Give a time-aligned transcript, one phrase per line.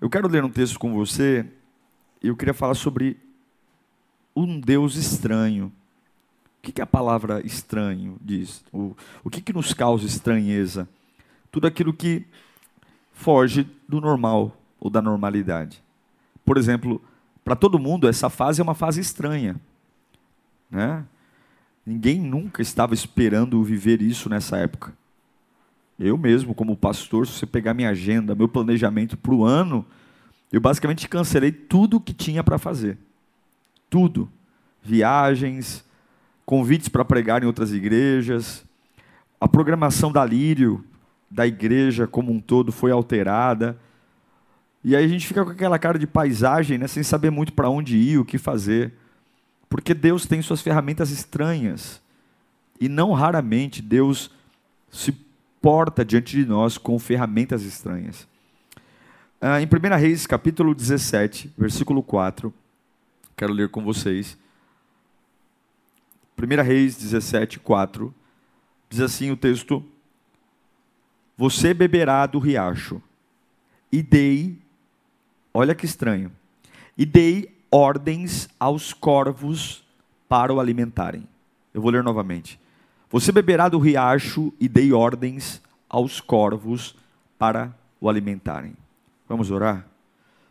[0.00, 1.44] Eu quero ler um texto com você
[2.22, 3.18] e eu queria falar sobre
[4.34, 5.66] um Deus estranho.
[5.66, 8.64] O que, que a palavra estranho diz?
[8.72, 10.88] O, o que, que nos causa estranheza?
[11.52, 12.24] Tudo aquilo que
[13.12, 15.82] foge do normal ou da normalidade.
[16.46, 17.02] Por exemplo,
[17.44, 19.60] para todo mundo, essa fase é uma fase estranha.
[20.70, 21.04] Né?
[21.84, 24.94] Ninguém nunca estava esperando viver isso nessa época.
[26.00, 29.84] Eu mesmo, como pastor, se você pegar minha agenda, meu planejamento para o ano,
[30.50, 32.96] eu basicamente cancelei tudo o que tinha para fazer.
[33.90, 34.26] Tudo.
[34.82, 35.84] Viagens,
[36.46, 38.64] convites para pregar em outras igrejas,
[39.38, 40.82] a programação da Lírio,
[41.30, 43.78] da igreja como um todo, foi alterada.
[44.82, 47.68] E aí a gente fica com aquela cara de paisagem, né, sem saber muito para
[47.68, 48.94] onde ir, o que fazer.
[49.68, 52.00] Porque Deus tem suas ferramentas estranhas.
[52.80, 54.30] E não raramente Deus
[54.90, 55.14] se
[55.60, 58.26] porta diante de nós com ferramentas estranhas.
[59.40, 62.52] Ah, em 1 Reis, capítulo 17, versículo 4,
[63.36, 64.36] quero ler com vocês.
[66.38, 68.14] 1 Reis 17, 4,
[68.88, 69.82] diz assim o texto:
[71.38, 73.02] Você beberá do riacho,
[73.90, 74.58] e dei,
[75.54, 76.30] olha que estranho,
[76.96, 79.82] e dei ordens aos corvos
[80.28, 81.26] para o alimentarem.
[81.72, 82.59] Eu vou ler novamente.
[83.10, 86.94] Você beberá do riacho e dei ordens aos corvos
[87.36, 88.74] para o alimentarem.
[89.28, 89.84] Vamos orar?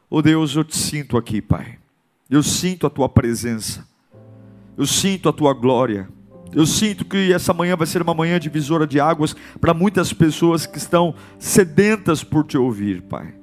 [0.09, 1.79] Oh Deus, eu te sinto aqui, Pai.
[2.29, 3.87] Eu sinto a tua presença.
[4.77, 6.09] Eu sinto a tua glória.
[6.51, 10.65] Eu sinto que essa manhã vai ser uma manhã divisora de águas para muitas pessoas
[10.65, 13.35] que estão sedentas por te ouvir, Pai.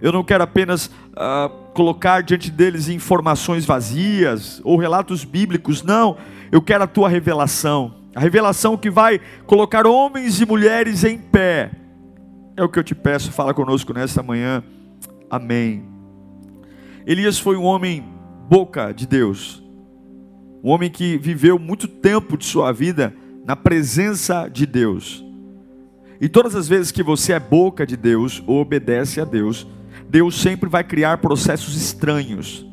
[0.00, 6.18] Eu não quero apenas uh, colocar diante deles informações vazias ou relatos bíblicos, não.
[6.52, 11.70] Eu quero a tua revelação a revelação que vai colocar homens e mulheres em pé.
[12.56, 14.60] É o que eu te peço, fala conosco nesta manhã.
[15.30, 15.84] Amém.
[17.06, 18.04] Elias foi um homem
[18.48, 19.62] boca de Deus.
[20.64, 23.14] Um homem que viveu muito tempo de sua vida
[23.46, 25.24] na presença de Deus.
[26.20, 29.64] E todas as vezes que você é boca de Deus ou obedece a Deus,
[30.10, 32.66] Deus sempre vai criar processos estranhos.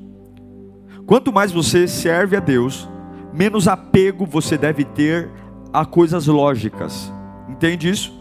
[1.05, 2.89] Quanto mais você serve a Deus,
[3.35, 5.29] menos apego você deve ter
[5.73, 7.12] a coisas lógicas.
[7.50, 8.13] Entende isso?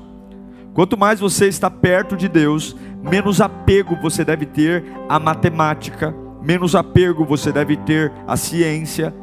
[0.75, 6.75] Quanto mais você está perto de Deus, menos apego você deve ter à matemática, menos
[6.75, 9.14] apego você deve ter à ciência,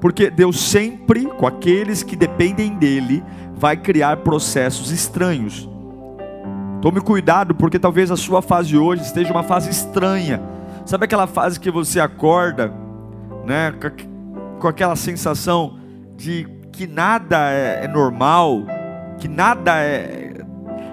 [0.00, 3.22] porque Deus sempre, com aqueles que dependem dele,
[3.56, 5.68] vai criar processos estranhos.
[6.80, 10.40] Tome cuidado, porque talvez a sua fase hoje esteja uma fase estranha.
[10.86, 12.72] Sabe aquela fase que você acorda,
[13.44, 13.74] né,
[14.60, 15.78] com aquela sensação
[16.16, 18.62] de que nada é, é normal,
[19.18, 20.34] que nada é.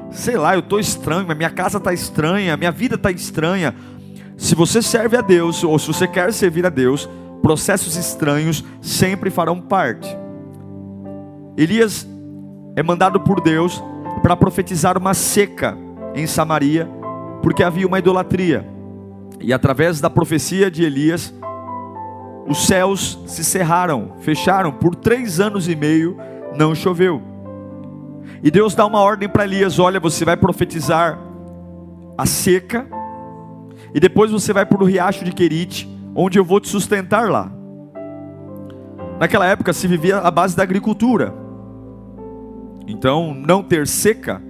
[0.09, 3.75] Sei lá, eu estou estranho, minha casa está estranha, minha vida está estranha.
[4.37, 7.09] Se você serve a Deus, ou se você quer servir a Deus,
[7.41, 10.07] processos estranhos sempre farão parte.
[11.57, 12.07] Elias
[12.75, 13.83] é mandado por Deus
[14.21, 15.77] para profetizar uma seca
[16.15, 16.87] em Samaria,
[17.41, 18.65] porque havia uma idolatria.
[19.39, 21.33] E através da profecia de Elias,
[22.47, 26.17] os céus se cerraram, fecharam, por três anos e meio
[26.55, 27.21] não choveu.
[28.41, 31.19] E Deus dá uma ordem para Elias: olha, você vai profetizar
[32.17, 32.87] a seca,
[33.93, 37.51] e depois você vai para o riacho de Querite, onde eu vou te sustentar lá.
[39.19, 41.33] Naquela época se vivia a base da agricultura.
[42.87, 44.41] Então, não ter seca,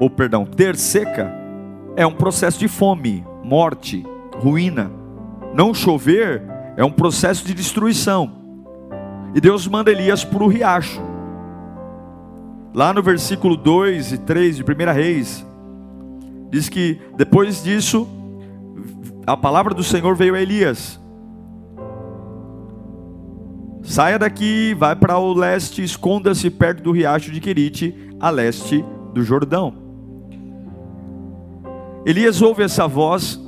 [0.00, 1.32] ou perdão, ter seca,
[1.94, 4.04] é um processo de fome, morte,
[4.36, 4.90] ruína.
[5.54, 6.42] Não chover
[6.78, 8.30] é um processo de destruição.
[9.34, 11.02] E Deus manda Elias para o riacho.
[12.72, 15.44] Lá no versículo 2 e 3 de 1 Reis,
[16.48, 18.06] diz que depois disso,
[19.26, 21.00] a palavra do Senhor veio a Elias:
[23.82, 29.24] Saia daqui, vai para o leste, esconda-se perto do riacho de Querite, a leste do
[29.24, 29.74] Jordão.
[32.06, 33.40] Elias ouve essa voz,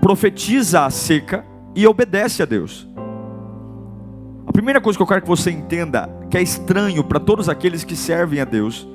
[0.00, 1.44] profetiza a seca,
[1.74, 2.86] e obedece a Deus.
[4.46, 7.84] A primeira coisa que eu quero que você entenda, que é estranho para todos aqueles
[7.84, 8.88] que servem a Deus,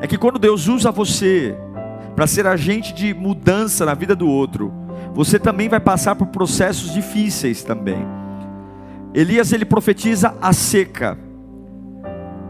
[0.00, 1.56] é que quando Deus usa você
[2.16, 4.72] para ser agente de mudança na vida do outro,
[5.12, 8.04] você também vai passar por processos difíceis também.
[9.14, 11.16] Elias ele profetiza a seca.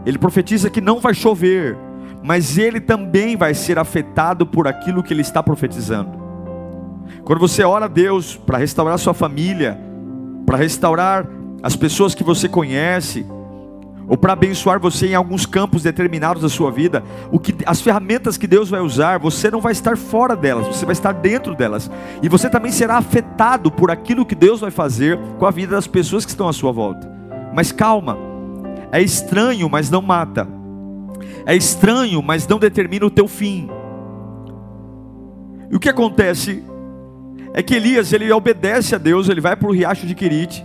[0.05, 1.77] Ele profetiza que não vai chover,
[2.23, 6.24] mas ele também vai ser afetado por aquilo que ele está profetizando.
[7.23, 9.79] Quando você ora a Deus para restaurar sua família,
[10.45, 11.27] para restaurar
[11.63, 13.25] as pessoas que você conhece,
[14.07, 18.37] ou para abençoar você em alguns campos determinados da sua vida, o que as ferramentas
[18.37, 21.89] que Deus vai usar, você não vai estar fora delas, você vai estar dentro delas.
[22.21, 25.87] E você também será afetado por aquilo que Deus vai fazer com a vida das
[25.87, 27.11] pessoas que estão à sua volta.
[27.53, 28.17] Mas calma.
[28.91, 30.47] É estranho, mas não mata.
[31.45, 33.69] É estranho, mas não determina o teu fim.
[35.69, 36.63] E o que acontece
[37.57, 40.63] é que Elias, ele obedece a Deus, ele vai para o riacho de Quirite,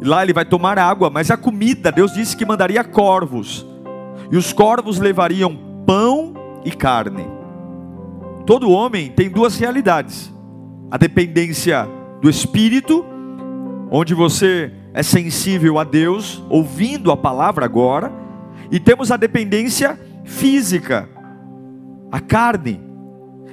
[0.00, 3.66] lá ele vai tomar água, mas a comida, Deus disse que mandaria corvos,
[4.30, 6.32] e os corvos levariam pão
[6.64, 7.26] e carne.
[8.46, 10.32] Todo homem tem duas realidades:
[10.92, 11.88] a dependência
[12.22, 13.04] do espírito,
[13.90, 18.12] onde você é sensível a Deus, ouvindo a palavra agora,
[18.70, 21.08] e temos a dependência física,
[22.12, 22.85] a carne,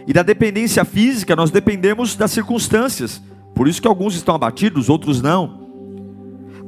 [0.07, 3.21] e da dependência física, nós dependemos das circunstâncias.
[3.55, 5.61] Por isso que alguns estão abatidos, outros não.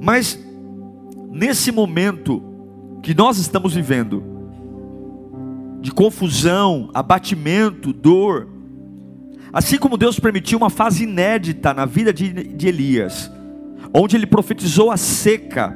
[0.02, 0.40] Mas
[1.32, 2.42] nesse momento
[3.02, 4.24] que nós estamos vivendo,
[5.82, 8.48] de confusão, abatimento, dor,
[9.54, 13.32] assim como Deus permitiu uma fase inédita na vida de, de Elias,
[13.94, 15.76] onde ele profetizou a seca,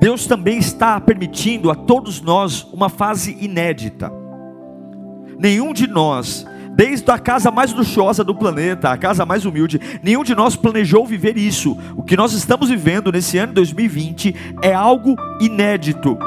[0.00, 4.23] Deus também está permitindo a todos nós uma fase inédita.
[5.38, 10.24] Nenhum de nós, desde a casa mais luxuosa do planeta, a casa mais humilde, nenhum
[10.24, 11.76] de nós planejou viver isso.
[11.96, 16.18] O que nós estamos vivendo nesse ano de 2020 é algo inédito.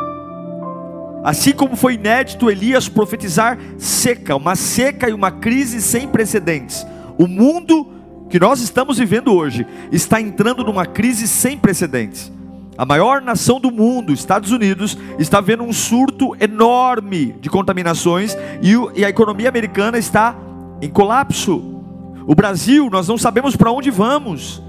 [1.24, 6.86] Assim como foi inédito Elias profetizar seca, uma seca e uma crise sem precedentes.
[7.18, 7.92] O mundo
[8.30, 12.32] que nós estamos vivendo hoje está entrando numa crise sem precedentes.
[12.78, 19.04] A maior nação do mundo, Estados Unidos, está vendo um surto enorme de contaminações e,
[19.04, 20.36] a economia americana está
[20.80, 21.82] em colapso.
[22.28, 24.62] O Brasil, nós não sabemos para onde vamos,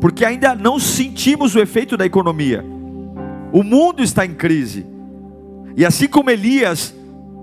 [0.00, 2.64] porque ainda não sentimos o efeito da economia.
[3.52, 4.84] O mundo está em crise.
[5.76, 6.92] E assim como Elias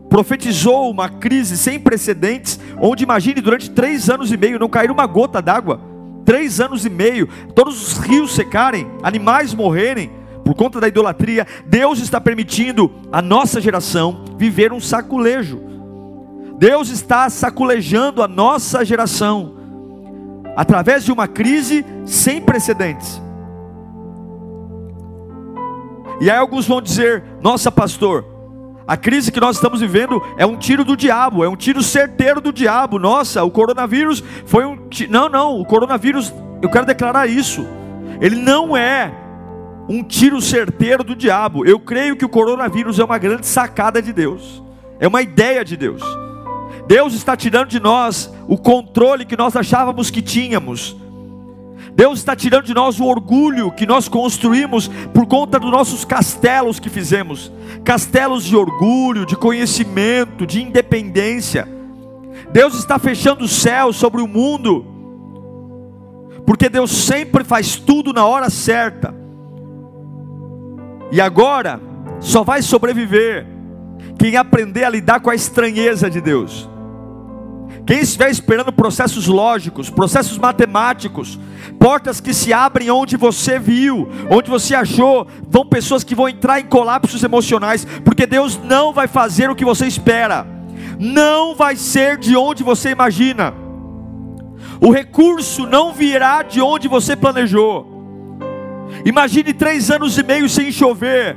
[0.09, 5.05] profetizou uma crise sem precedentes, onde imagine durante três anos e meio não cair uma
[5.05, 5.94] gota d'água
[6.25, 10.11] três anos e meio, todos os rios secarem, animais morrerem
[10.43, 15.59] por conta da idolatria, Deus está permitindo a nossa geração viver um saculejo.
[16.57, 19.55] Deus está saculejando a nossa geração
[20.55, 23.21] através de uma crise sem precedentes.
[26.21, 28.23] E aí alguns vão dizer: "Nossa, pastor,
[28.87, 32.39] a crise que nós estamos vivendo é um tiro do diabo, é um tiro certeiro
[32.39, 32.99] do diabo.
[32.99, 34.77] Nossa, o coronavírus foi um.
[35.09, 37.65] Não, não, o coronavírus, eu quero declarar isso.
[38.21, 39.11] Ele não é
[39.89, 41.65] um tiro certeiro do diabo.
[41.65, 44.63] Eu creio que o coronavírus é uma grande sacada de Deus,
[44.99, 46.03] é uma ideia de Deus.
[46.87, 50.95] Deus está tirando de nós o controle que nós achávamos que tínhamos.
[51.95, 56.77] Deus está tirando de nós o orgulho que nós construímos por conta dos nossos castelos
[56.77, 57.51] que fizemos
[57.85, 61.67] castelos de orgulho, de conhecimento, de independência.
[62.51, 64.85] Deus está fechando o céu sobre o mundo,
[66.45, 69.15] porque Deus sempre faz tudo na hora certa.
[71.11, 71.79] E agora
[72.19, 73.47] só vai sobreviver
[74.19, 76.69] quem aprender a lidar com a estranheza de Deus.
[77.85, 81.39] Quem estiver esperando processos lógicos, processos matemáticos,
[81.79, 86.59] portas que se abrem onde você viu, onde você achou, vão pessoas que vão entrar
[86.59, 90.47] em colapsos emocionais, porque Deus não vai fazer o que você espera,
[90.99, 93.53] não vai ser de onde você imagina,
[94.81, 97.93] o recurso não virá de onde você planejou.
[99.05, 101.35] Imagine três anos e meio sem chover,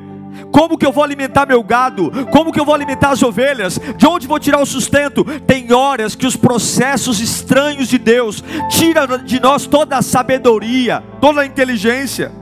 [0.50, 2.10] como que eu vou alimentar meu gado?
[2.30, 3.78] Como que eu vou alimentar as ovelhas?
[3.96, 5.24] De onde vou tirar o sustento?
[5.46, 11.42] Tem horas que os processos estranhos de Deus tiram de nós toda a sabedoria, toda
[11.42, 12.32] a inteligência.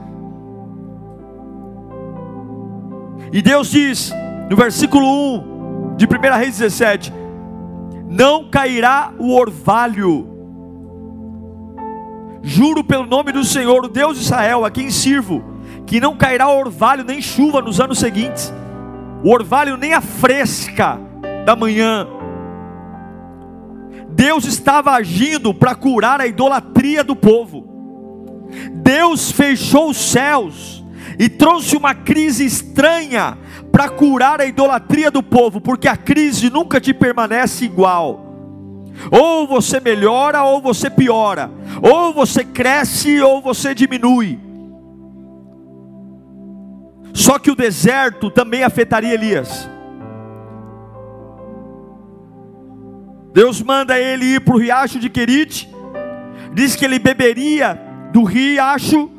[3.31, 4.11] E Deus diz
[4.49, 5.05] no versículo
[5.93, 7.13] 1 de 1 Reis 17:
[8.07, 10.35] Não cairá o orvalho.
[12.41, 15.56] Juro pelo nome do Senhor, o Deus de Israel, a quem sirvo
[15.87, 18.53] que não cairá orvalho nem chuva nos anos seguintes,
[19.23, 20.99] o orvalho nem a fresca
[21.45, 22.05] da manhã.
[24.09, 27.65] Deus estava agindo para curar a idolatria do povo.
[28.73, 30.85] Deus fechou os céus
[31.17, 33.37] e trouxe uma crise estranha
[33.71, 38.25] para curar a idolatria do povo, porque a crise nunca te permanece igual.
[39.11, 41.51] Ou você melhora ou você piora.
[41.81, 44.46] Ou você cresce ou você diminui.
[47.17, 49.67] Só que o deserto também afetaria Elias.
[53.33, 55.67] Deus manda ele ir para o riacho de Querite,
[56.53, 57.73] diz que ele beberia
[58.13, 59.09] do riacho,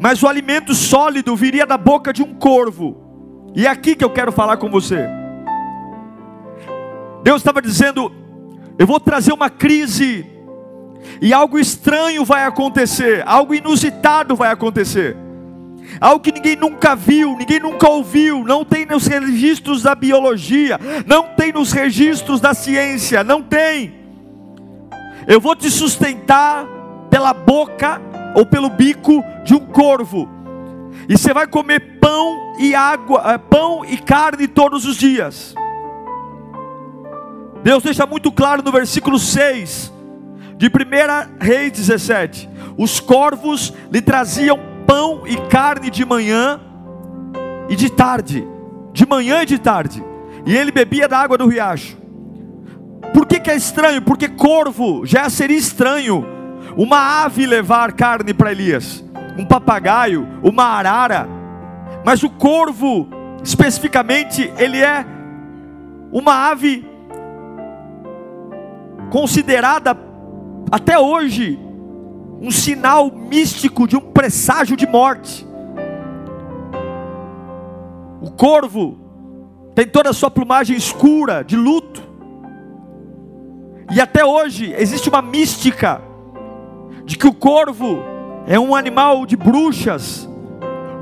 [0.00, 3.52] mas o alimento sólido viria da boca de um corvo.
[3.54, 5.06] E é aqui que eu quero falar com você.
[7.22, 8.10] Deus estava dizendo:
[8.78, 10.24] eu vou trazer uma crise,
[11.20, 15.18] e algo estranho vai acontecer, algo inusitado vai acontecer,
[16.00, 21.34] algo que ninguém nunca viu, ninguém nunca ouviu, não tem nos registros da biologia, não
[21.34, 23.94] tem nos registros da ciência, não tem.
[25.26, 26.66] Eu vou te sustentar
[27.10, 28.00] pela boca
[28.34, 30.28] ou pelo bico de um corvo,
[31.08, 35.54] e você vai comer pão e água, eh, pão e carne todos os dias.
[37.62, 39.92] Deus deixa muito claro no versículo 6
[40.56, 40.70] de 1
[41.40, 46.60] Reis 17: os corvos lhe traziam pão e carne de manhã
[47.68, 48.44] e de tarde,
[48.92, 50.04] de manhã e de tarde,
[50.44, 51.96] e ele bebia da água do riacho.
[53.14, 54.02] Por que, que é estranho?
[54.02, 56.26] Porque corvo já seria estranho
[56.76, 59.04] uma ave levar carne para Elias,
[59.38, 61.28] um papagaio, uma arara,
[62.04, 63.06] mas o corvo,
[63.44, 65.06] especificamente, ele é
[66.10, 66.84] uma ave
[69.08, 69.96] considerada
[70.68, 71.60] até hoje
[72.40, 75.46] um sinal místico de um presságio de morte.
[78.20, 78.98] O corvo
[79.74, 82.02] tem toda a sua plumagem escura, de luto.
[83.92, 86.00] E até hoje existe uma mística
[87.04, 88.02] de que o corvo
[88.46, 90.28] é um animal de bruxas,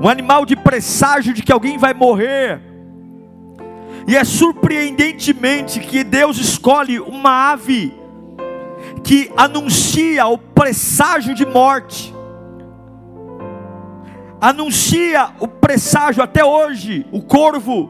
[0.01, 2.61] um animal de presságio de que alguém vai morrer.
[4.07, 7.98] E é surpreendentemente que Deus escolhe uma ave
[9.03, 12.13] que anuncia o presságio de morte,
[14.39, 17.05] anuncia o presságio até hoje.
[17.11, 17.89] O corvo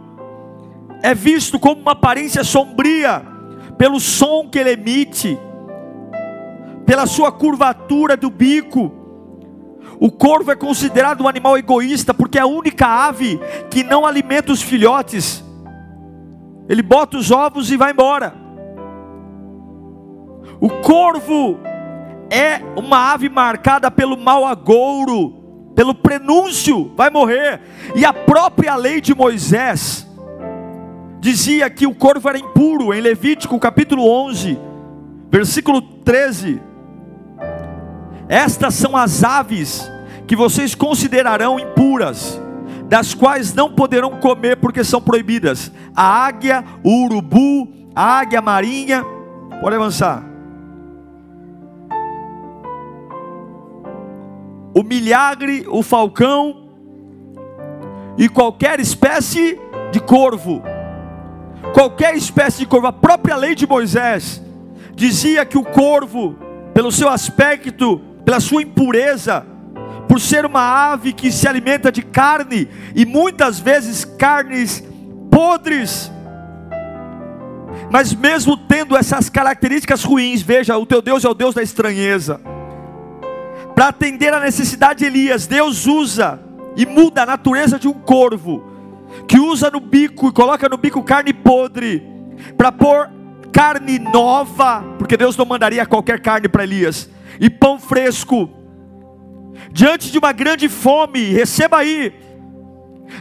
[1.02, 3.26] é visto como uma aparência sombria,
[3.78, 5.38] pelo som que ele emite,
[6.86, 8.92] pela sua curvatura do bico.
[10.00, 13.40] O corvo é considerado um animal egoísta, porque é a única ave
[13.70, 15.44] que não alimenta os filhotes.
[16.68, 18.34] Ele bota os ovos e vai embora.
[20.62, 21.58] O corvo
[22.30, 27.62] é uma ave marcada pelo mau agouro, pelo prenúncio, vai morrer.
[27.96, 30.06] E a própria lei de Moisés
[31.20, 34.60] dizia que o corvo era impuro, em Levítico capítulo 11,
[35.32, 36.62] versículo 13.
[38.28, 39.90] Estas são as aves
[40.28, 42.40] que vocês considerarão impuras,
[42.90, 49.06] das quais não poderão comer porque são proibidas: a águia, o urubu, a águia marinha.
[49.62, 50.29] Pode avançar.
[54.74, 56.70] O milhagre, o falcão
[58.18, 59.60] e qualquer espécie
[59.92, 60.62] de corvo.
[61.74, 62.88] Qualquer espécie de corvo.
[62.88, 64.42] A própria lei de Moisés
[64.96, 66.36] dizia que o corvo,
[66.74, 69.46] pelo seu aspecto, pela sua impureza,
[70.08, 74.84] por ser uma ave que se alimenta de carne e muitas vezes carnes
[75.30, 76.12] podres,
[77.92, 82.42] mas mesmo tendo essas características ruins, veja, o teu Deus é o Deus da estranheza
[83.80, 86.38] para atender a necessidade de Elias, Deus usa
[86.76, 88.62] e muda a natureza de um corvo,
[89.26, 92.06] que usa no bico e coloca no bico carne podre,
[92.58, 93.10] para pôr
[93.54, 97.10] carne nova, porque Deus não mandaria qualquer carne para Elias,
[97.40, 98.50] e pão fresco,
[99.72, 102.14] diante de uma grande fome, receba aí,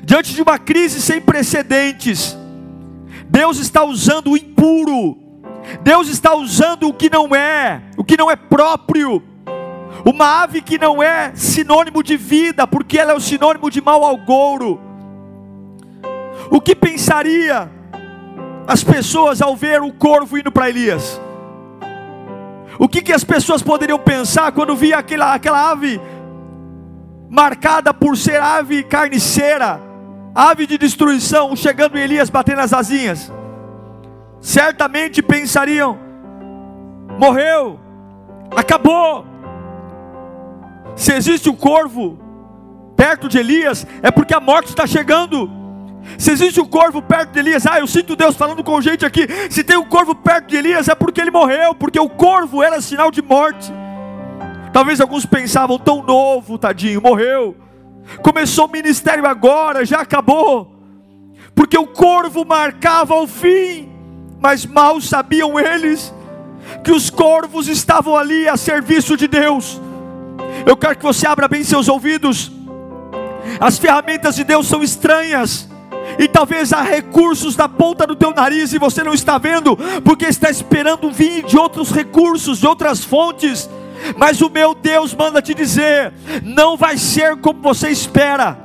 [0.03, 2.37] diante de uma crise sem precedentes,
[3.31, 5.17] Deus está usando o impuro,
[5.85, 9.23] Deus está usando o que não é, o que não é próprio,
[10.05, 14.05] uma ave que não é sinônimo de vida, porque ela é o sinônimo de mau
[14.05, 14.81] algouro.
[16.51, 17.71] O que pensaria
[18.67, 21.21] as pessoas ao ver o corvo indo para Elias?
[22.79, 26.01] O que, que as pessoas poderiam pensar quando via aquela, aquela ave
[27.29, 29.81] marcada por ser ave carniceira,
[30.35, 33.33] ave de destruição, chegando em Elias batendo as asinhas?
[34.41, 35.99] Certamente pensariam:
[37.19, 37.81] morreu,
[38.57, 39.27] acabou,
[40.99, 42.19] se existe um corvo
[42.97, 45.49] perto de Elias, é porque a morte está chegando.
[46.19, 49.29] Se existe um corvo perto de Elias, ah, eu sinto Deus falando com gente aqui.
[49.49, 52.81] Se tem um corvo perto de Elias, é porque ele morreu, porque o corvo era
[52.81, 53.73] sinal de morte.
[54.73, 57.57] Talvez alguns pensavam, tão novo, tadinho, morreu.
[58.21, 60.83] Começou o ministério agora, já acabou.
[61.55, 63.89] Porque o corvo marcava o fim,
[64.41, 66.13] mas mal sabiam eles
[66.83, 69.81] que os corvos estavam ali a serviço de Deus.
[70.67, 72.51] Eu quero que você abra bem seus ouvidos.
[73.61, 75.69] As ferramentas de Deus são estranhas.
[76.19, 80.25] E talvez há recursos na ponta do teu nariz e você não está vendo, porque
[80.25, 83.69] está esperando vir de outros recursos, de outras fontes.
[84.17, 86.13] Mas o meu Deus manda te dizer:
[86.43, 88.57] não vai ser como você espera.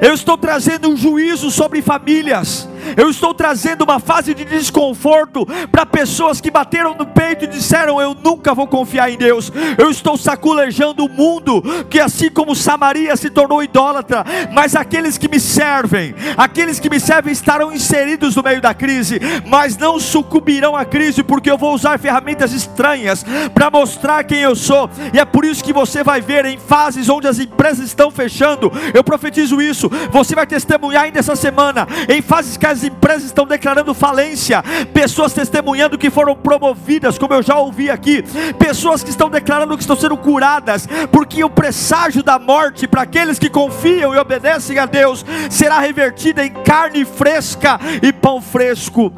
[0.00, 2.68] Eu estou trazendo um juízo sobre famílias.
[2.96, 8.00] Eu estou trazendo uma fase de desconforto para pessoas que bateram no peito e disseram:
[8.00, 9.52] Eu nunca vou confiar em Deus.
[9.78, 15.28] Eu estou saculejando o mundo, que assim como Samaria se tornou idólatra, mas aqueles que
[15.28, 20.76] me servem, aqueles que me servem estarão inseridos no meio da crise, mas não sucumbirão
[20.76, 24.90] à crise, porque eu vou usar ferramentas estranhas para mostrar quem eu sou.
[25.12, 28.72] E é por isso que você vai ver em fases onde as empresas estão fechando,
[28.92, 29.90] eu profetizo isso.
[30.10, 34.62] Você vai testemunhar ainda essa semana, em fases que as empresas estão declarando falência,
[34.92, 38.24] pessoas testemunhando que foram promovidas, como eu já ouvi aqui,
[38.58, 43.38] pessoas que estão declarando que estão sendo curadas, porque o presságio da morte para aqueles
[43.38, 49.12] que confiam e obedecem a Deus será revertida em carne fresca e pão fresco.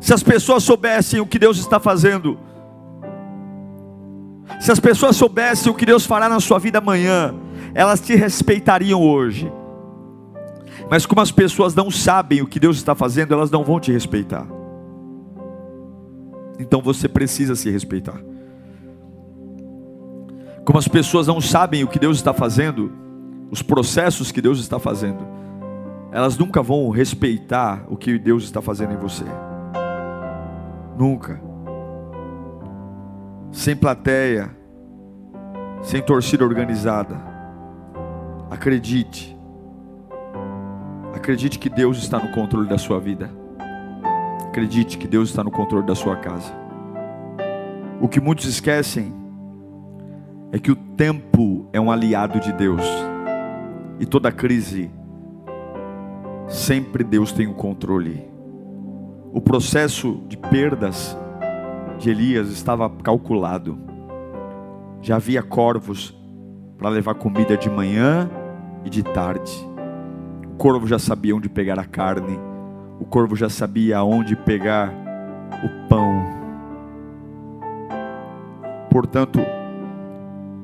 [0.00, 2.38] Se as pessoas soubessem o que Deus está fazendo,
[4.60, 7.34] se as pessoas soubessem o que Deus fará na sua vida amanhã,
[7.74, 9.50] elas te respeitariam hoje.
[10.90, 13.92] Mas como as pessoas não sabem o que Deus está fazendo, elas não vão te
[13.92, 14.44] respeitar.
[16.58, 18.20] Então você precisa se respeitar.
[20.64, 22.92] Como as pessoas não sabem o que Deus está fazendo,
[23.52, 25.24] os processos que Deus está fazendo,
[26.10, 29.24] elas nunca vão respeitar o que Deus está fazendo em você.
[30.98, 31.40] Nunca.
[33.52, 34.50] Sem plateia,
[35.82, 37.16] sem torcida organizada.
[38.50, 39.39] Acredite.
[41.14, 43.30] Acredite que Deus está no controle da sua vida.
[44.46, 46.52] Acredite que Deus está no controle da sua casa.
[48.00, 49.12] O que muitos esquecem
[50.52, 52.84] é que o tempo é um aliado de Deus.
[53.98, 54.90] E toda crise,
[56.48, 58.28] sempre Deus tem o controle.
[59.32, 61.16] O processo de perdas
[61.98, 63.78] de Elias estava calculado.
[65.02, 66.16] Já havia corvos
[66.78, 68.30] para levar comida de manhã
[68.84, 69.69] e de tarde
[70.60, 72.38] corvo já sabia onde pegar a carne,
[73.00, 74.92] o corvo já sabia onde pegar
[75.64, 76.22] o pão.
[78.90, 79.40] Portanto,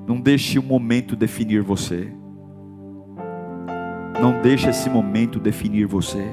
[0.07, 2.13] não deixe o momento definir você.
[4.21, 6.29] Não deixe esse momento definir você.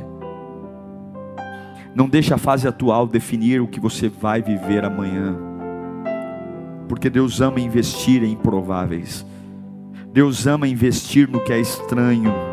[1.95, 5.37] Não deixe a fase atual definir o que você vai viver amanhã.
[6.89, 9.25] Porque Deus ama investir em improváveis.
[10.11, 12.52] Deus ama investir no que é estranho.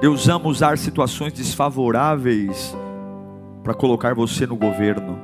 [0.00, 2.76] Deus ama usar situações desfavoráveis
[3.64, 5.18] para colocar você no governo.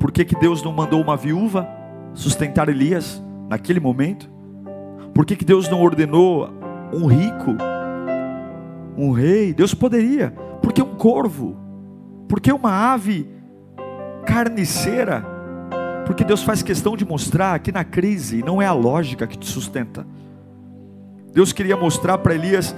[0.00, 1.68] Por que, que Deus não mandou uma viúva
[2.12, 4.28] sustentar Elias naquele momento?
[5.14, 6.50] Por que, que Deus não ordenou
[6.92, 7.56] um rico,
[8.96, 9.54] um rei?
[9.54, 11.56] Deus poderia, porque um corvo,
[12.28, 13.28] porque uma ave
[14.26, 15.24] carniceira,
[16.04, 19.46] porque Deus faz questão de mostrar que na crise não é a lógica que te
[19.46, 20.04] sustenta.
[21.34, 22.74] Deus queria mostrar para Elias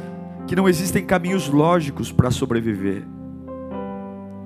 [0.46, 3.06] que não existem caminhos lógicos para sobreviver.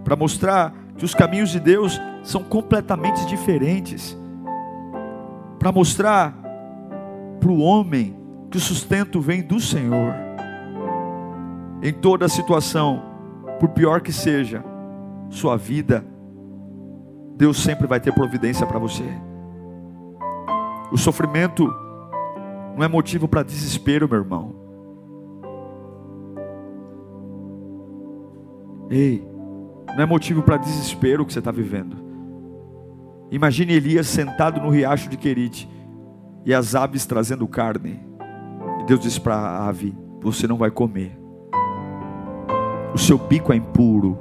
[0.03, 4.19] Para mostrar que os caminhos de Deus são completamente diferentes.
[5.61, 6.37] Para mostrar
[7.39, 8.17] para o homem
[8.51, 10.13] que o sustento vem do Senhor.
[11.81, 13.05] Em toda situação,
[13.61, 14.65] por pior que seja
[15.29, 16.05] sua vida,
[17.37, 19.05] Deus sempre vai ter providência para você.
[20.91, 21.73] O sofrimento
[22.77, 24.55] não é motivo para desespero, meu irmão.
[28.91, 29.25] Ei,
[29.97, 31.97] não é motivo para desespero o que você está vivendo.
[33.31, 35.69] Imagine Elias sentado no riacho de Querite
[36.45, 38.01] e as aves trazendo carne.
[38.81, 41.17] E Deus disse para a ave: Você não vai comer.
[42.93, 44.19] O seu bico é impuro,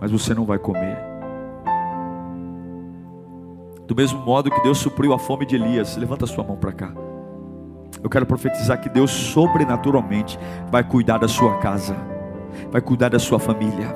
[0.00, 0.96] mas você não vai comer.
[3.88, 6.94] Do mesmo modo que Deus supriu a fome de Elias, levanta sua mão para cá.
[8.02, 10.38] Eu quero profetizar que Deus sobrenaturalmente
[10.70, 11.96] vai cuidar da sua casa,
[12.70, 13.94] vai cuidar da sua família.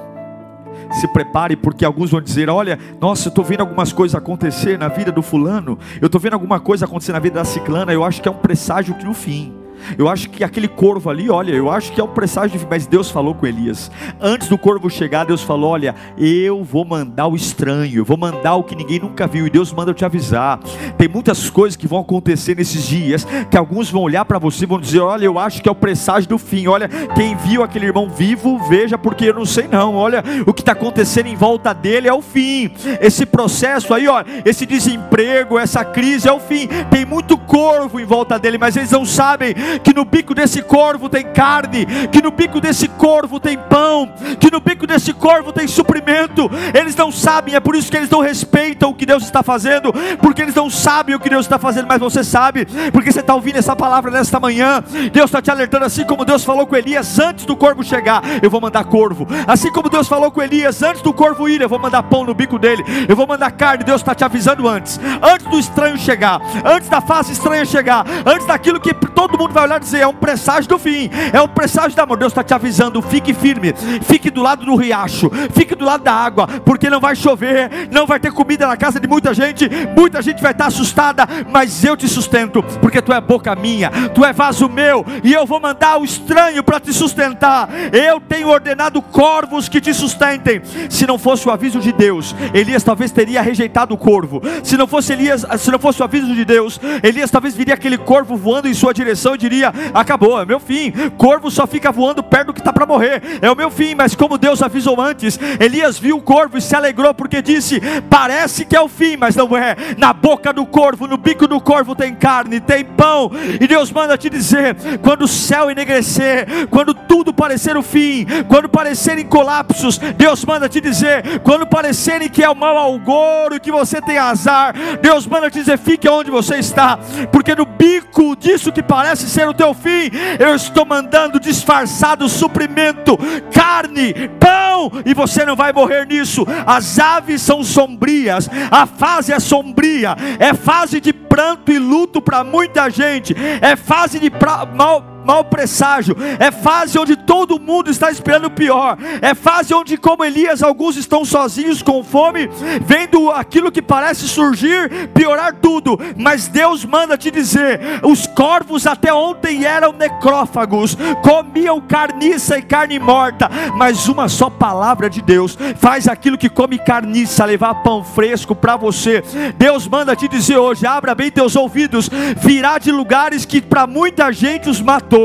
[0.93, 4.89] Se prepare, porque alguns vão dizer: Olha, nossa, eu estou vendo algumas coisas acontecer na
[4.89, 8.23] vida do fulano, eu estou vendo alguma coisa acontecer na vida da ciclana, eu acho
[8.23, 9.56] que é um presságio que no fim.
[9.99, 12.67] Eu acho que aquele corvo ali, olha, eu acho que é um presságio, de...
[12.69, 13.91] mas Deus falou com Elias.
[14.21, 18.57] Antes do corvo chegar, Deus falou: Olha, eu vou mandar o estranho, eu vou mandar
[18.57, 20.59] o que ninguém nunca viu, e Deus manda eu te avisar.
[20.97, 24.67] Tem muitas coisas que vão acontecer nesses dias, que alguns vão olhar para você e
[24.67, 26.67] vão dizer: Olha, eu acho que é o presságio do fim.
[26.67, 29.95] Olha, quem viu aquele irmão vivo, veja, porque eu não sei não.
[29.95, 32.71] Olha, o que está acontecendo em volta dele é o fim.
[33.01, 36.69] Esse processo aí, olha, esse desemprego, essa crise é o fim.
[36.91, 41.09] Tem muito corvo em volta dele, mas eles não sabem que no bico desse corvo
[41.09, 45.67] tem carne, que no bico desse corvo tem pão, que no bico desse corvo tem
[45.67, 46.51] suprimento.
[46.75, 49.93] Eles não sabem, é por isso que eles não respeitam o que Deus está fazendo,
[50.21, 53.35] porque eles não sabem o que Deus está fazendo, mas você sabe, porque você está
[53.35, 54.83] ouvindo essa palavra nesta manhã.
[55.13, 58.51] Deus está te alertando, assim como Deus falou com Elias antes do corvo chegar, eu
[58.51, 59.27] vou mandar corvo.
[59.47, 62.35] Assim como Deus falou com Elias antes do corvo ir, eu vou mandar pão no
[62.35, 63.85] bico dele, eu vou mandar carne.
[63.85, 68.47] Deus está te avisando antes, antes do estranho chegar, antes da fase estranha chegar, antes
[68.47, 71.49] daquilo que todo mundo vai olhar e dizer: é um presságio do fim, é um
[71.49, 72.19] presságio da amor.
[72.19, 76.13] Deus está te avisando: fique firme, fique do lado do riacho, fique do lado da
[76.13, 80.21] água, porque não vai chover, não vai ter comida na casa de muita gente, muita
[80.21, 84.33] gente vai estar assustada, mas eu te sustento, porque tu é boca minha, tu é
[84.33, 87.69] vaso meu, e eu vou mandar o estranho para te sustentar.
[87.93, 90.61] Eu tenho ordenado corvos que te sustentem.
[90.91, 94.43] Se não fosse o aviso de Deus, Elias talvez teria rejeitado o corvo.
[94.63, 97.97] Se não fosse Elias, se não fosse o aviso de Deus, Elias talvez viria aquele
[97.97, 100.93] corvo voando em sua direção e diria: acabou, é meu fim.
[101.17, 103.95] Corvo só fica voando perto do que está para morrer, é o meu fim.
[103.95, 107.81] Mas como Deus avisou antes, Elias viu o corvo e se alegrou porque disse:
[108.11, 109.77] parece que é o fim, mas não é.
[109.97, 113.31] Na boca do corvo, no bico do corvo tem carne, tem pão.
[113.61, 118.69] E Deus manda te dizer: quando o céu enegrecer, quando tudo parecer o fim, quando
[118.69, 124.01] parecerem colapsos, Deus manda te dizer: quando parecerem que é o mau algoro, que você
[124.01, 126.99] tem azar, Deus manda te dizer: fique onde você está,
[127.31, 133.19] porque no bico disso que parece ser o teu fim, eu estou mandando disfarçado suprimento,
[133.53, 136.47] carne, pão, e você não vai morrer nisso.
[136.67, 142.43] As aves são sombrias, a fase é sombria, é fase de pranto e luto para
[142.43, 148.11] muita gente, é fase de pra, mal mau presságio, é fase onde todo mundo está
[148.11, 152.49] esperando o pior, é fase onde, como Elias, alguns estão sozinhos com fome,
[152.83, 159.13] vendo aquilo que parece surgir, piorar tudo, mas Deus manda te dizer: os corvos até
[159.13, 166.07] ontem eram necrófagos, comiam carniça e carne morta, mas uma só palavra de Deus faz
[166.07, 169.25] aquilo que come carniça levar pão fresco para você.
[169.59, 174.33] Deus manda te dizer hoje: abra bem teus ouvidos, virá de lugares que para muita
[174.33, 175.16] gente os matou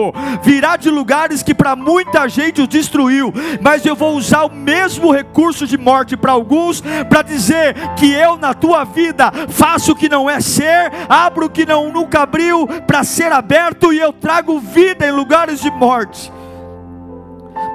[0.42, 5.12] virá de lugares que para muita gente o destruiu, mas eu vou usar o mesmo
[5.12, 10.10] recurso de morte para alguns, para dizer que eu na tua vida faço o que
[10.10, 14.60] não é ser, abro o que não nunca abriu para ser aberto e eu trago
[14.60, 16.32] vida em lugares de morte.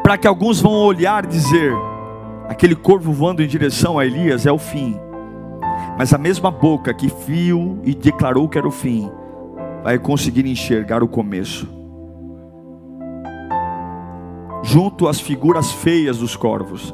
[0.02, 1.72] Para que alguns vão olhar e dizer:
[2.48, 4.98] aquele corvo voando em direção a Elias é o fim.
[5.98, 9.10] Mas a mesma boca que viu e declarou que era o fim,
[9.82, 11.75] vai conseguir enxergar o começo
[14.66, 16.92] junto às figuras feias dos corvos,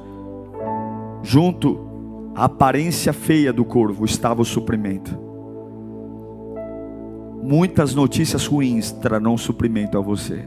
[1.22, 1.80] junto
[2.35, 5.18] à aparência feia do corvo, estava o suprimento.
[7.42, 10.46] Muitas notícias ruins trarão suprimento a você.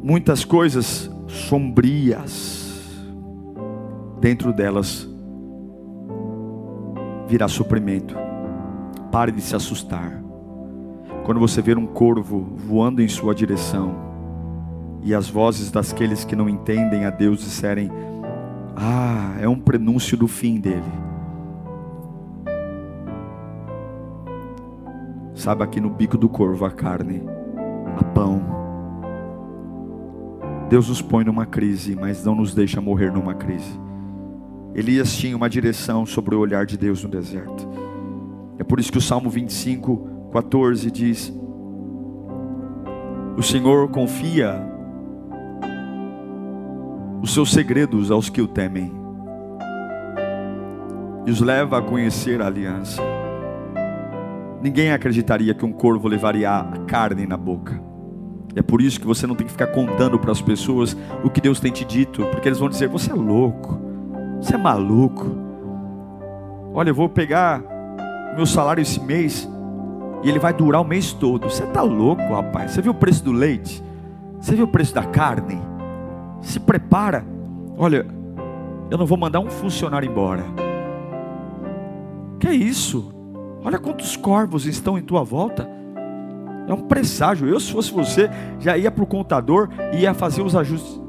[0.00, 3.04] Muitas coisas sombrias,
[4.20, 5.08] dentro delas
[7.26, 8.14] virá suprimento.
[9.10, 10.22] Pare de se assustar.
[11.24, 14.03] Quando você ver um corvo voando em sua direção,
[15.04, 17.90] e as vozes daqueles que não entendem a Deus disserem:
[18.74, 20.82] Ah, é um prenúncio do fim dele.
[25.34, 27.22] Sabe, aqui no bico do corvo a carne,
[27.98, 28.42] a pão.
[30.70, 33.78] Deus nos põe numa crise, mas não nos deixa morrer numa crise.
[34.74, 37.68] Elias tinha uma direção sobre o olhar de Deus no deserto.
[38.58, 41.32] É por isso que o Salmo 25, 14 diz:
[43.36, 44.73] O Senhor confia
[47.24, 48.92] os seus segredos aos que o temem
[51.24, 53.00] e os leva a conhecer a aliança.
[54.60, 57.80] Ninguém acreditaria que um corvo levaria a carne na boca.
[58.54, 61.40] É por isso que você não tem que ficar contando para as pessoas o que
[61.40, 63.80] Deus tem te dito, porque eles vão dizer: você é louco,
[64.38, 65.34] você é maluco.
[66.74, 67.64] Olha, eu vou pegar
[68.36, 69.48] meu salário esse mês
[70.22, 71.48] e ele vai durar o mês todo.
[71.48, 72.72] Você está louco, rapaz?
[72.72, 73.82] Você viu o preço do leite?
[74.38, 75.72] Você viu o preço da carne?
[76.44, 77.24] Se prepara.
[77.76, 78.06] Olha,
[78.90, 80.44] eu não vou mandar um funcionário embora.
[82.38, 83.12] Que é isso?
[83.64, 85.68] Olha quantos corvos estão em tua volta.
[86.68, 87.48] É um presságio.
[87.48, 88.30] Eu, se fosse você,
[88.60, 91.00] já ia para o contador e ia fazer os ajustes.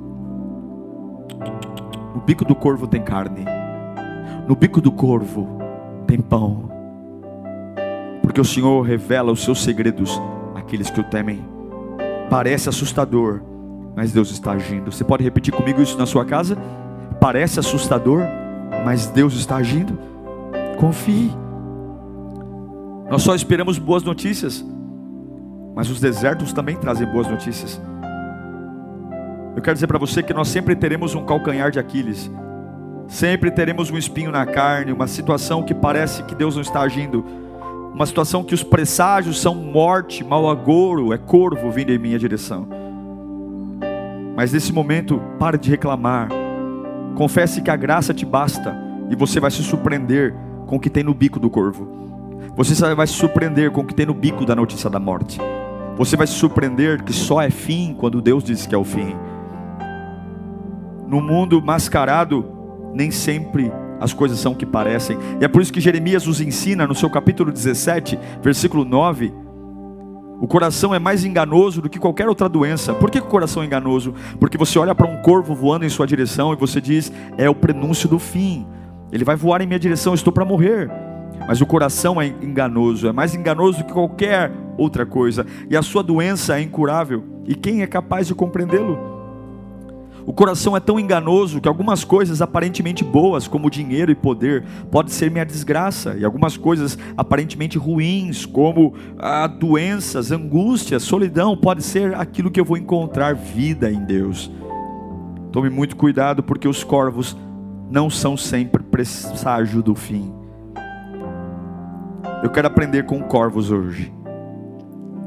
[2.13, 3.43] No bico do corvo tem carne.
[4.47, 5.59] No bico do corvo
[6.07, 6.69] tem pão.
[8.21, 10.21] Porque o Senhor revela os seus segredos
[10.55, 11.43] àqueles que o temem.
[12.29, 13.41] Parece assustador,
[13.95, 14.91] mas Deus está agindo.
[14.91, 16.57] Você pode repetir comigo isso na sua casa?
[17.19, 18.21] Parece assustador,
[18.83, 19.97] mas Deus está agindo.
[20.77, 21.31] Confie.
[23.09, 24.65] Nós só esperamos boas notícias,
[25.73, 27.79] mas os desertos também trazem boas notícias.
[29.55, 32.29] Eu quero dizer para você que nós sempre teremos um calcanhar de Aquiles,
[33.07, 37.23] sempre teremos um espinho na carne, uma situação que parece que Deus não está agindo,
[37.93, 42.67] uma situação que os presságios são morte, mau agouro, é corvo vindo em minha direção.
[44.35, 46.29] Mas nesse momento, pare de reclamar,
[47.15, 48.75] confesse que a graça te basta,
[49.09, 50.33] e você vai se surpreender
[50.65, 51.87] com o que tem no bico do corvo.
[52.55, 55.39] Você vai se surpreender com o que tem no bico da notícia da morte.
[55.97, 59.15] Você vai se surpreender que só é fim quando Deus diz que é o fim.
[61.07, 62.45] No mundo mascarado,
[62.93, 65.17] nem sempre as coisas são o que parecem.
[65.39, 69.44] E é por isso que Jeremias nos ensina no seu capítulo 17, versículo 9.
[70.39, 72.93] O coração é mais enganoso do que qualquer outra doença.
[72.93, 74.13] Por que o coração é enganoso?
[74.39, 77.55] Porque você olha para um corvo voando em sua direção e você diz: é o
[77.55, 78.67] prenúncio do fim.
[79.11, 80.91] Ele vai voar em minha direção, estou para morrer.
[81.47, 85.81] Mas o coração é enganoso, é mais enganoso do que qualquer outra coisa, e a
[85.81, 87.23] sua doença é incurável.
[87.45, 89.14] E quem é capaz de compreendê-lo?
[90.25, 95.11] O coração é tão enganoso que algumas coisas aparentemente boas, como dinheiro e poder, pode
[95.11, 102.15] ser minha desgraça, e algumas coisas aparentemente ruins, como ah, doenças, angústias, solidão, pode ser
[102.15, 104.51] aquilo que eu vou encontrar vida em Deus.
[105.51, 107.37] Tome muito cuidado, porque os corvos
[107.91, 110.33] não são sempre presságio do fim.
[112.41, 114.11] Eu quero aprender com corvos hoje.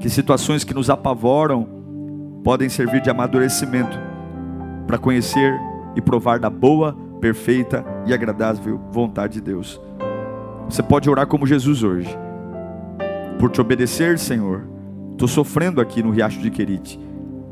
[0.01, 1.69] Que situações que nos apavoram
[2.43, 4.08] podem servir de amadurecimento
[4.89, 5.55] para conhecer
[5.95, 9.79] e provar da boa, perfeita e agradável vontade de Deus.
[10.67, 12.09] Você pode orar como Jesus hoje.
[13.39, 14.67] Por te obedecer, Senhor.
[15.13, 16.99] Estou sofrendo aqui no riacho de Querite.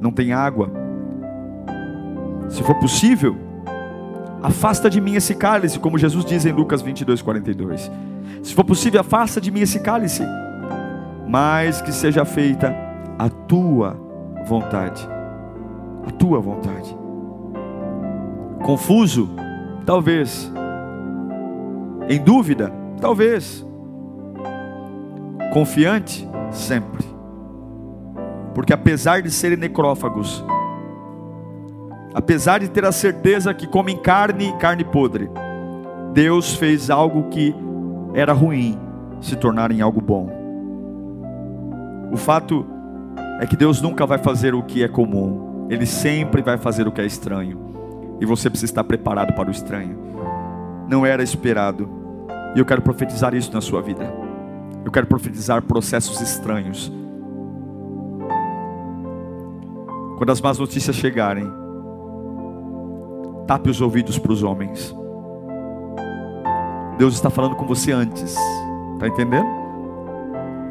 [0.01, 0.70] Não tem água.
[2.49, 3.37] Se for possível,
[4.42, 7.90] afasta de mim esse cálice, como Jesus diz em Lucas 22, 42.
[8.42, 10.22] Se for possível, afasta de mim esse cálice,
[11.29, 12.75] mas que seja feita
[13.18, 13.94] a tua
[14.46, 15.07] vontade.
[16.07, 17.06] A tua vontade.
[18.66, 19.31] Confuso?
[19.87, 20.52] Talvez.
[22.09, 22.72] Em dúvida?
[23.00, 23.64] Talvez.
[25.52, 26.29] Confiante?
[26.50, 27.07] Sempre.
[28.52, 30.44] Porque apesar de serem necrófagos,
[32.12, 35.31] apesar de ter a certeza que comem carne, carne podre,
[36.12, 37.55] Deus fez algo que
[38.14, 38.76] era ruim
[39.20, 40.29] se tornar em algo bom.
[42.11, 42.66] O fato
[43.40, 46.90] é que Deus nunca vai fazer o que é comum, Ele sempre vai fazer o
[46.90, 47.76] que é estranho,
[48.20, 49.98] e você precisa estar preparado para o estranho.
[50.88, 51.88] Não era esperado,
[52.55, 54.11] e eu quero profetizar isso na sua vida.
[54.85, 56.92] Eu quero profetizar processos estranhos.
[60.16, 61.46] Quando as más notícias chegarem,
[63.46, 64.94] tape os ouvidos para os homens.
[66.96, 68.37] Deus está falando com você antes.
[68.94, 69.46] Está entendendo?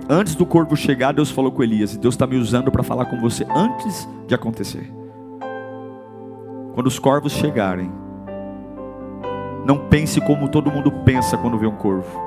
[0.09, 1.93] Antes do corvo chegar, Deus falou com Elias.
[1.93, 4.91] E Deus está me usando para falar com você antes de acontecer.
[6.75, 7.89] Quando os corvos chegarem,
[9.65, 12.19] não pense como todo mundo pensa quando vê um corvo.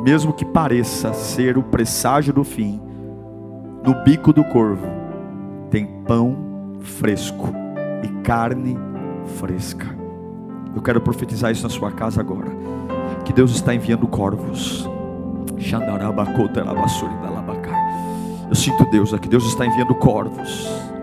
[0.00, 2.80] Mesmo que pareça ser o presságio do fim,
[3.84, 4.86] no bico do corvo
[5.72, 7.48] tem pão fresco
[8.04, 8.78] e carne
[9.40, 9.86] fresca.
[10.72, 12.48] Eu quero profetizar isso na sua casa agora.
[13.24, 14.88] Que Deus está enviando corvos.
[18.48, 19.28] Eu sinto Deus aqui.
[19.28, 20.97] Deus está enviando corvos.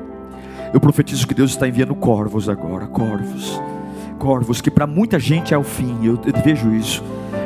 [0.76, 2.86] Eu profetizo que Deus está enviando corvos agora.
[2.86, 3.62] Corvos.
[4.20, 6.06] Corvos que para muita gente é o fim.
[6.06, 7.02] Eu, vejo isso.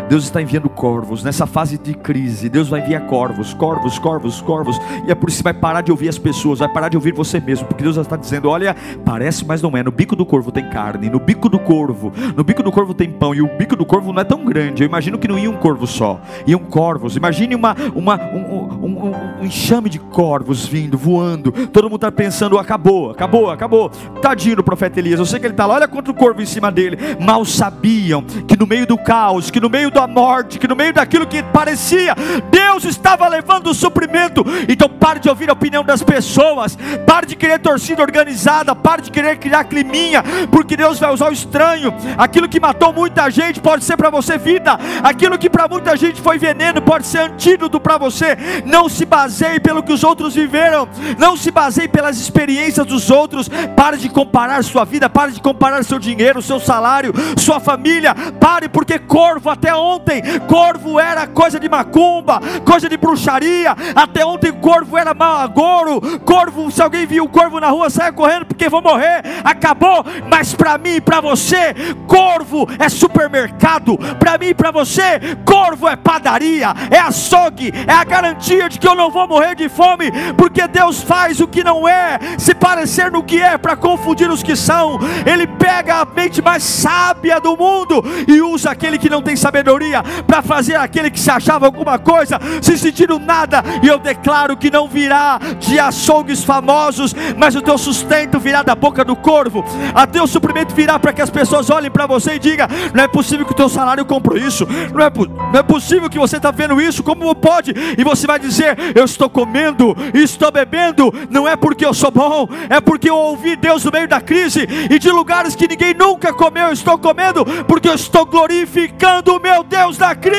[0.09, 2.47] Deus está enviando corvos nessa fase de crise.
[2.47, 4.79] Deus vai enviar corvos, corvos, corvos, corvos.
[5.05, 7.13] E é por isso que vai parar de ouvir as pessoas, vai parar de ouvir
[7.13, 9.83] você mesmo, porque Deus está dizendo: olha, parece, mas não é.
[9.83, 13.11] No bico do corvo tem carne, no bico do corvo, no bico do corvo tem
[13.11, 13.35] pão.
[13.35, 14.81] E o bico do corvo não é tão grande.
[14.81, 17.17] Eu imagino que não ia um corvo só, iam corvos.
[17.17, 21.51] Imagine uma, uma, um, um, um enxame de corvos vindo, voando.
[21.51, 23.89] Todo mundo está pensando: acabou, acabou, acabou.
[24.21, 25.19] Tadinho do profeta Elias.
[25.19, 26.97] Eu sei que ele está lá, olha quanto corvo em cima dele.
[27.19, 30.93] Mal sabiam que no meio do caos, que no meio da morte, que no meio
[30.93, 32.13] daquilo que parecia,
[32.51, 34.45] Deus estava levando o suprimento.
[34.69, 36.77] Então pare de ouvir a opinião das pessoas,
[37.07, 41.33] pare de querer torcida organizada, pare de querer criar climinha, porque Deus vai usar o
[41.33, 41.91] estranho.
[42.17, 46.21] Aquilo que matou muita gente pode ser para você vida, aquilo que para muita gente
[46.21, 48.37] foi veneno pode ser antídoto para você.
[48.63, 53.49] Não se baseie pelo que os outros viveram, não se baseie pelas experiências dos outros.
[53.75, 58.13] Pare de comparar sua vida, pare de comparar seu dinheiro, seu salário, sua família.
[58.39, 60.58] Pare, porque corvo até ontem, corvo
[60.99, 63.75] era coisa de macumba, coisa de bruxaria.
[63.95, 66.19] Até ontem, corvo era malagoro.
[66.19, 69.21] Corvo, se alguém viu o corvo na rua, saia correndo porque vou morrer.
[69.43, 70.05] Acabou.
[70.29, 71.73] Mas para mim e para você,
[72.07, 73.97] corvo é supermercado.
[74.19, 78.87] Para mim e para você, corvo é padaria, é açougue, é a garantia de que
[78.87, 83.11] eu não vou morrer de fome, porque Deus faz o que não é, se parecer
[83.11, 84.99] no que é, para confundir os que são.
[85.25, 90.03] Ele pega a mente mais sábia do mundo e usa aquele que não tem sabedoria
[90.25, 93.63] para fazer aquele que se achava alguma coisa, se sentindo nada.
[93.83, 98.73] E eu declaro que não virá de açougues famosos, mas o teu sustento virá da
[98.73, 99.63] boca do corvo.
[99.93, 103.07] A teu suprimento virá para que as pessoas olhem para você e digam: não é
[103.07, 105.11] possível que o teu salário comprou isso, não é,
[105.53, 107.71] não é possível que você está vendo isso, como pode?
[107.95, 112.49] E você vai dizer: eu estou comendo, estou bebendo, não é porque eu sou bom,
[112.67, 116.33] é porque eu ouvi Deus no meio da crise e de lugares que ninguém nunca
[116.33, 120.38] comeu, eu estou comendo, porque eu estou glorificando o meu Deus na crise.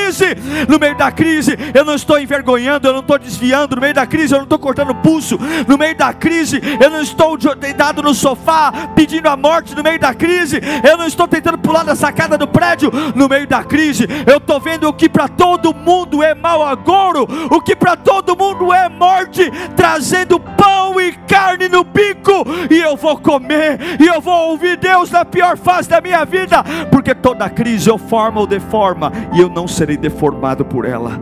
[0.69, 4.07] No meio da crise, eu não estou envergonhando, eu não estou desviando, no meio da
[4.07, 8.15] crise, eu não estou cortando pulso, no meio da crise, eu não estou deitado no
[8.15, 12.37] sofá pedindo a morte, no meio da crise, eu não estou tentando pular da sacada
[12.37, 16.35] do prédio, no meio da crise, eu estou vendo o que para todo mundo é
[16.35, 22.45] mal agouro, o que para todo mundo é morte, trazendo pão e carne no bico,
[22.71, 26.65] e eu vou comer, e eu vou ouvir Deus na pior fase da minha vida,
[26.91, 31.13] porque toda crise ou forma ou deforma, e eu não serei deformado por ela.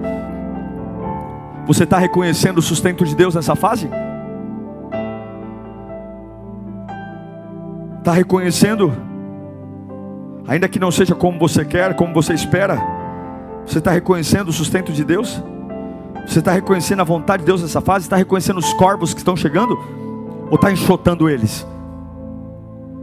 [1.64, 3.88] Você está reconhecendo o sustento de Deus nessa fase?
[7.98, 8.92] Está reconhecendo?
[10.48, 12.80] Ainda que não seja como você quer, como você espera,
[13.64, 15.40] você está reconhecendo o sustento de Deus?
[16.26, 18.06] Você está reconhecendo a vontade de Deus nessa fase?
[18.06, 19.78] Está reconhecendo os corvos que estão chegando?
[20.50, 21.64] Ou está enxotando eles?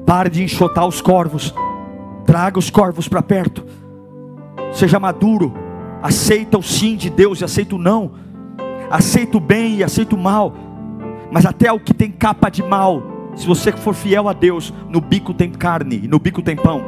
[0.05, 1.55] Pare de enxotar os corvos.
[2.25, 3.63] Traga os corvos para perto.
[4.75, 5.53] Seja maduro.
[6.03, 8.11] Aceita o sim de Deus e aceita o não.
[8.91, 10.53] Aceita o bem e aceita o mal.
[11.31, 13.01] Mas até o que tem capa de mal,
[13.35, 16.83] se você for fiel a Deus, no bico tem carne e no bico tem pão.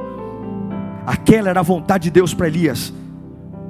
[1.05, 2.93] Aquela era a vontade de Deus para Elias.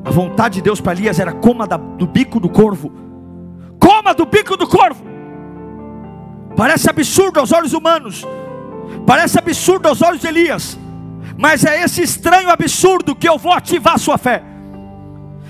[0.04, 2.92] A vontade de Deus para Elias era coma da, do bico do corvo.
[3.80, 5.06] Coma do bico do corvo.
[6.56, 8.26] Parece absurdo aos olhos humanos.
[9.06, 10.78] Parece absurdo aos olhos de Elias.
[11.38, 14.44] Mas é esse estranho absurdo que eu vou ativar a sua fé.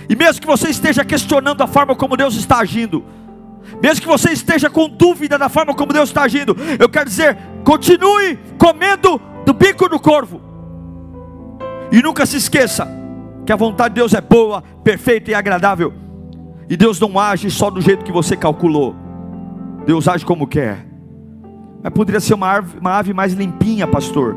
[0.09, 3.03] E mesmo que você esteja questionando a forma como Deus está agindo,
[3.81, 7.37] mesmo que você esteja com dúvida da forma como Deus está agindo, eu quero dizer,
[7.63, 10.41] continue comendo do bico do corvo.
[11.91, 12.87] E nunca se esqueça
[13.45, 15.93] que a vontade de Deus é boa, perfeita e agradável.
[16.69, 18.93] E Deus não age só do jeito que você calculou.
[19.85, 20.85] Deus age como quer.
[21.81, 24.35] Mas poderia ser uma ave, uma ave mais limpinha, pastor.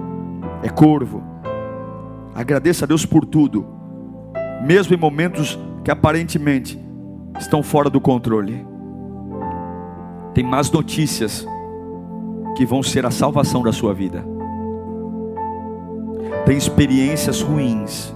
[0.62, 1.29] É corvo.
[2.34, 3.66] Agradeça a Deus por tudo,
[4.64, 6.78] mesmo em momentos que aparentemente
[7.38, 8.66] estão fora do controle.
[10.34, 11.46] Tem más notícias
[12.56, 14.24] que vão ser a salvação da sua vida.
[16.44, 18.14] Tem experiências ruins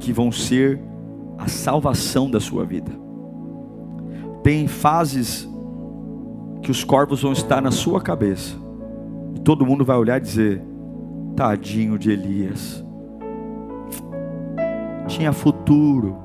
[0.00, 0.80] que vão ser
[1.38, 2.92] a salvação da sua vida.
[4.42, 5.48] Tem fases
[6.62, 8.56] que os corvos vão estar na sua cabeça.
[9.34, 10.62] E todo mundo vai olhar e dizer:
[11.34, 12.85] Tadinho de Elias.
[15.06, 16.16] Tinha futuro.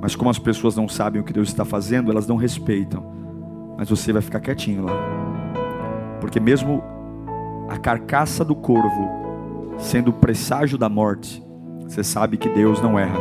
[0.00, 3.04] Mas como as pessoas não sabem o que Deus está fazendo, elas não respeitam.
[3.76, 4.92] Mas você vai ficar quietinho lá.
[6.20, 6.82] Porque mesmo
[7.68, 9.26] a carcaça do corvo
[9.78, 11.42] sendo o presságio da morte,
[11.80, 13.18] você sabe que Deus não erra.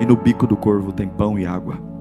[0.00, 1.93] E no bico do corvo tem pão e água.